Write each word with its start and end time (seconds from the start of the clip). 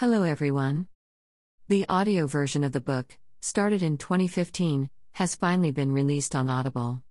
Hello, 0.00 0.22
everyone. 0.22 0.86
The 1.68 1.84
audio 1.86 2.26
version 2.26 2.64
of 2.64 2.72
the 2.72 2.80
book, 2.80 3.18
started 3.42 3.82
in 3.82 3.98
2015, 3.98 4.88
has 5.12 5.34
finally 5.34 5.72
been 5.72 5.92
released 5.92 6.34
on 6.34 6.48
Audible. 6.48 7.02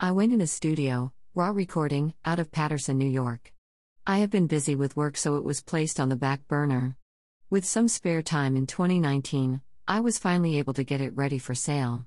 I 0.00 0.12
went 0.12 0.32
in 0.32 0.38
the 0.38 0.46
studio, 0.46 1.12
raw 1.34 1.50
recording, 1.50 2.14
out 2.24 2.38
of 2.38 2.50
Patterson, 2.50 2.96
New 2.96 3.10
York. 3.10 3.52
I 4.06 4.20
have 4.20 4.30
been 4.30 4.46
busy 4.46 4.74
with 4.74 4.96
work, 4.96 5.18
so 5.18 5.36
it 5.36 5.44
was 5.44 5.60
placed 5.60 6.00
on 6.00 6.08
the 6.08 6.16
back 6.16 6.48
burner. 6.48 6.96
With 7.50 7.66
some 7.66 7.88
spare 7.88 8.22
time 8.22 8.56
in 8.56 8.66
2019, 8.66 9.60
I 9.86 10.00
was 10.00 10.18
finally 10.18 10.56
able 10.56 10.72
to 10.72 10.82
get 10.82 11.02
it 11.02 11.14
ready 11.14 11.38
for 11.38 11.54
sale. 11.54 12.06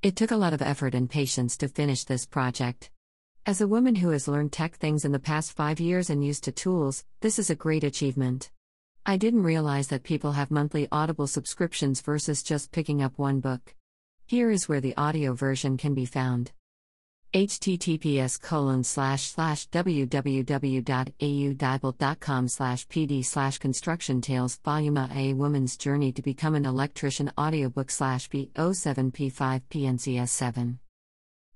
It 0.00 0.14
took 0.14 0.30
a 0.30 0.36
lot 0.36 0.54
of 0.54 0.62
effort 0.62 0.94
and 0.94 1.10
patience 1.10 1.56
to 1.56 1.66
finish 1.66 2.04
this 2.04 2.24
project. 2.24 2.92
As 3.46 3.60
a 3.60 3.66
woman 3.66 3.96
who 3.96 4.10
has 4.10 4.28
learned 4.28 4.52
tech 4.52 4.76
things 4.76 5.04
in 5.04 5.10
the 5.10 5.18
past 5.18 5.50
five 5.50 5.80
years 5.80 6.08
and 6.08 6.24
used 6.24 6.44
to 6.44 6.52
tools, 6.52 7.04
this 7.20 7.36
is 7.36 7.50
a 7.50 7.56
great 7.56 7.82
achievement. 7.82 8.52
I 9.04 9.16
didn't 9.16 9.42
realize 9.42 9.88
that 9.88 10.04
people 10.04 10.32
have 10.32 10.50
monthly 10.50 10.88
Audible 10.92 11.26
subscriptions 11.26 12.00
versus 12.00 12.42
just 12.42 12.70
picking 12.70 13.02
up 13.02 13.18
one 13.18 13.40
book. 13.40 13.74
Here 14.26 14.50
is 14.50 14.68
where 14.68 14.80
the 14.80 14.96
audio 14.96 15.34
version 15.34 15.76
can 15.76 15.94
be 15.94 16.06
found 16.06 16.52
https 17.34 18.38
colon 18.38 18.84
slash 18.84 19.22
slash 19.22 19.66
www.audible.com 19.70 22.48
slash 22.48 22.86
pd 22.88 23.24
slash 23.24 23.56
construction 23.56 24.20
tales 24.20 24.58
volume 24.62 24.98
a 24.98 25.32
woman's 25.32 25.78
journey 25.78 26.12
to 26.12 26.20
become 26.20 26.54
an 26.54 26.66
electrician 26.66 27.32
audiobook 27.40 27.90
slash 27.90 28.28
b07p5 28.28 29.62
pncs7 29.70 30.76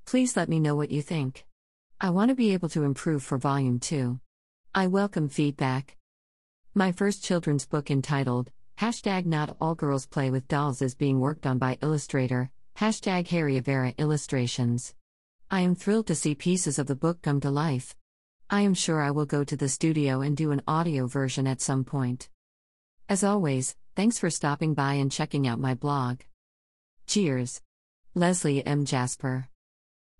please 0.06 0.34
let 0.34 0.48
me 0.48 0.58
know 0.58 0.74
what 0.74 0.90
you 0.90 1.02
think 1.02 1.44
I 1.98 2.10
want 2.10 2.28
to 2.28 2.34
be 2.34 2.52
able 2.52 2.68
to 2.70 2.84
improve 2.84 3.22
for 3.22 3.38
Volume 3.38 3.80
2. 3.80 4.20
I 4.74 4.86
welcome 4.86 5.30
feedback. 5.30 5.96
My 6.78 6.92
first 6.92 7.24
children's 7.24 7.64
book 7.64 7.90
entitled, 7.90 8.50
Hashtag 8.78 9.24
Not 9.24 9.56
All 9.62 9.74
Girls 9.74 10.04
Play 10.04 10.30
with 10.30 10.46
Dolls 10.46 10.82
is 10.82 10.94
being 10.94 11.20
worked 11.20 11.46
on 11.46 11.56
by 11.56 11.78
illustrator, 11.80 12.50
hashtag 12.78 13.28
Harry 13.28 13.58
Avera 13.58 13.96
Illustrations. 13.96 14.94
I 15.50 15.62
am 15.62 15.74
thrilled 15.74 16.06
to 16.08 16.14
see 16.14 16.34
pieces 16.34 16.78
of 16.78 16.86
the 16.86 16.94
book 16.94 17.22
come 17.22 17.40
to 17.40 17.50
life. 17.50 17.96
I 18.50 18.60
am 18.60 18.74
sure 18.74 19.00
I 19.00 19.10
will 19.10 19.24
go 19.24 19.42
to 19.42 19.56
the 19.56 19.70
studio 19.70 20.20
and 20.20 20.36
do 20.36 20.50
an 20.50 20.60
audio 20.68 21.06
version 21.06 21.46
at 21.46 21.62
some 21.62 21.82
point. 21.82 22.28
As 23.08 23.24
always, 23.24 23.74
thanks 23.94 24.18
for 24.18 24.28
stopping 24.28 24.74
by 24.74 24.96
and 25.00 25.10
checking 25.10 25.48
out 25.48 25.58
my 25.58 25.72
blog. 25.72 26.20
Cheers. 27.06 27.62
Leslie 28.14 28.66
M. 28.66 28.84
Jasper. 28.84 29.48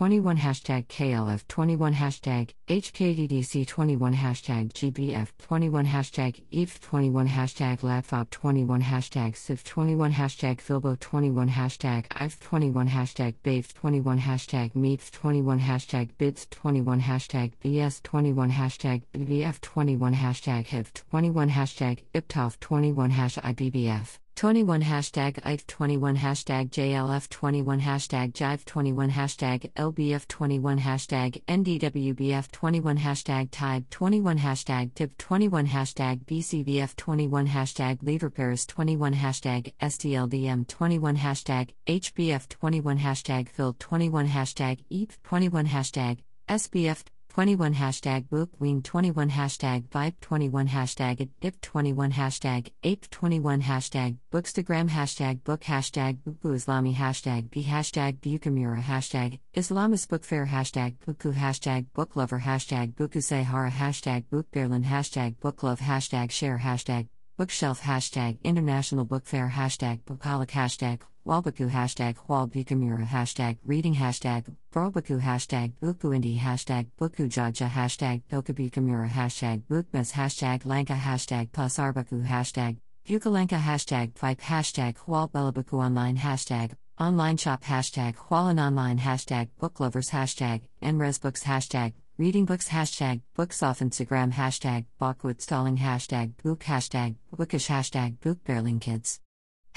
21 0.00 0.38
hashtag 0.38 0.86
KLF 0.86 1.46
21 1.46 1.92
hashtag 1.92 2.48
HKDDC 2.68 3.66
21 3.66 4.14
hashtag 4.14 4.72
GBF 4.72 5.28
21 5.36 5.84
hashtag 5.84 6.40
EVE 6.50 6.80
21 6.80 7.28
hashtag 7.28 7.80
LabFob 7.80 8.30
21 8.30 8.80
hashtag 8.80 9.36
SIF 9.36 9.62
21 9.62 10.12
hashtag 10.12 10.56
Filbo 10.56 10.98
21 10.98 11.50
hashtag 11.50 12.06
IF 12.18 12.40
21 12.40 12.88
hashtag 12.88 13.34
BAVE 13.42 13.74
21 13.74 14.18
hashtag 14.20 14.72
MEEP 14.74 15.10
21 15.10 15.60
hashtag 15.60 16.08
BIDS 16.16 16.48
21 16.48 17.00
hashtag 17.02 17.52
BS 17.62 18.02
21 18.02 18.50
hashtag 18.52 19.02
BVF 19.12 19.60
21 19.60 20.14
hashtag 20.14 20.66
HIV 20.66 20.94
21 21.10 21.50
hashtag 21.50 21.98
IPTOF 22.14 22.58
21 22.58 23.10
hash 23.10 23.36
IBBF 23.36 24.16
21 24.40 24.80
hashtag 24.80 25.36
IF 25.44 25.66
21 25.66 26.16
hashtag 26.16 26.70
JLF 26.70 27.28
21 27.28 27.78
hashtag 27.78 28.32
Jive 28.32 28.64
21 28.64 29.10
hashtag 29.10 29.70
LBF 29.74 30.26
21 30.28 30.78
hashtag 30.78 31.42
NDWBF 31.46 32.50
21 32.50 32.96
hashtag 32.96 33.50
Type 33.50 33.84
21 33.90 34.38
hashtag 34.38 34.94
TIP 34.94 35.18
21 35.18 35.66
hashtag 35.66 36.24
BCBF 36.24 36.96
21 36.96 37.48
hashtag 37.48 38.02
LeverParis 38.02 38.66
21 38.66 39.12
hashtag 39.12 39.74
STLDM 39.78 40.66
21 40.66 41.16
hashtag 41.18 41.68
HBF 41.86 42.48
21 42.48 42.98
hashtag 42.98 43.46
Phil 43.50 43.74
21 43.74 44.26
hashtag 44.26 44.78
EAP 44.88 45.12
21 45.22 45.66
hashtag 45.66 46.16
SBF 46.48 47.04
21 47.30 47.74
hashtag 47.74 48.28
book 48.28 48.50
Bookween 48.58 48.82
21 48.82 49.30
hashtag 49.30 49.88
Vibe 49.88 50.14
21 50.20 50.66
hashtag 50.66 51.20
it 51.20 51.28
Dip 51.40 51.60
21 51.60 52.10
hashtag 52.10 52.72
Ape 52.82 53.08
21 53.08 53.62
hashtag 53.62 54.16
Bookstagram 54.32 54.88
hashtag 54.90 55.44
Book 55.44 55.60
hashtag 55.60 56.18
Buku 56.24 56.56
Islami 56.56 56.92
hashtag 56.92 57.48
B 57.48 57.62
hashtag 57.62 58.18
Bukamura 58.18 58.82
hashtag 58.82 59.38
Islamist 59.54 60.08
Book 60.08 60.24
Fair 60.24 60.46
hashtag 60.46 60.96
Buku 61.06 61.32
hashtag 61.32 61.86
Book 61.94 62.16
Lover 62.16 62.40
hashtag 62.40 62.94
Buku 62.94 63.22
Sahara 63.22 63.70
hashtag 63.70 64.24
Book 64.28 64.50
Berlin 64.50 64.82
hashtag 64.82 65.38
Book 65.38 65.62
Love 65.62 65.78
hashtag 65.78 66.32
Share 66.32 66.58
hashtag 66.58 67.06
Bookshelf 67.40 67.80
hashtag 67.80 68.38
International 68.42 69.06
Book 69.06 69.24
Fair 69.24 69.48
hashtag 69.56 70.02
Bookaholic 70.02 70.50
hashtag 70.50 71.00
Walbaku 71.26 71.68
hashtag 71.68 72.16
Walbikamura 72.28 73.04
hashtag 73.04 73.58
Reading 73.66 73.94
hashtag 73.94 74.56
Brobaku 74.72 75.20
hashtag 75.20 75.74
Bukuindi 75.82 76.38
hashtag 76.38 76.86
Bukujaja 76.98 77.68
hashtag 77.68 78.22
Dokabikamura 78.30 79.08
hashtag 79.10 79.62
Bookmas 79.70 80.12
hashtag 80.12 80.64
Lanka 80.64 80.94
hashtag 80.94 81.50
Pasarbaku 81.50 82.24
hashtag 82.24 82.78
Bukalanka 83.06 83.60
hashtag 83.60 84.14
Vipe 84.18 84.40
hashtag 84.40 84.96
Hualbelabaku 84.96 85.74
online 85.74 86.16
hashtag 86.16 86.72
Online 86.98 87.36
shop 87.36 87.64
hashtag 87.64 88.16
Hualan 88.16 88.58
online 88.58 88.98
hashtag 88.98 89.50
Booklovers 89.60 90.10
hashtag 90.10 90.62
Nresbooks 90.82 91.44
hashtag 91.44 91.92
Reading 92.16 92.46
books 92.46 92.68
hashtag 92.68 93.20
books 93.36 93.62
off 93.62 93.80
Instagram 93.80 94.32
hashtag 94.32 94.86
Bachwood 94.98 95.42
stalling 95.42 95.76
hashtag 95.76 96.32
book 96.42 96.60
hashtag 96.60 97.16
bookish 97.36 97.68
hashtag 97.68 98.18
book 98.20 98.38
kids. 98.80 99.20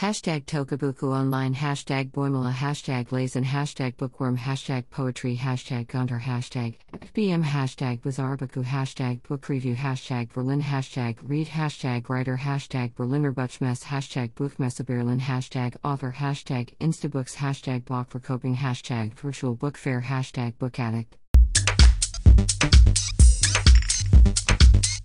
Hashtag 0.03 0.43
Tokabuku 0.43 1.15
online 1.15 1.55
hashtag 1.55 2.11
Boimala 2.11 2.51
hashtag 2.51 3.07
Lazen 3.11 3.45
hashtag 3.45 3.95
bookworm 3.95 4.37
hashtag 4.37 4.83
poetry 4.89 5.37
hashtag 5.37 5.87
Gunter 5.87 6.19
hashtag 6.19 6.75
FBM 6.91 7.41
hashtag 7.41 8.01
Bizarbaku 8.01 8.65
hashtag 8.65 9.23
book 9.23 9.47
review 9.47 9.75
hashtag 9.75 10.33
Berlin 10.33 10.61
hashtag 10.61 11.15
read 11.23 11.47
hashtag 11.47 12.09
writer 12.09 12.35
hashtag 12.35 12.93
Berliner 12.95 13.31
Buchmesse 13.31 13.85
hashtag 13.85 14.33
Buchmesse 14.33 14.85
Berlin 14.85 15.21
hashtag 15.21 15.77
author 15.85 16.11
hashtag 16.11 16.75
Instabooks 16.79 17.37
hashtag 17.37 17.85
Block 17.85 18.09
for 18.09 18.19
coping 18.19 18.57
hashtag 18.57 19.13
virtual 19.13 19.55
book 19.55 19.77
fair 19.77 20.01
hashtag 20.01 20.57
book 20.57 20.77
addict 20.81 21.15